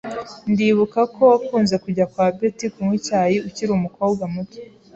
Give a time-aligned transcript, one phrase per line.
[0.51, 4.57] Ndibuka ko wakunze kujya kwa Betty kunywa icyayi ukiri umukobwa muto.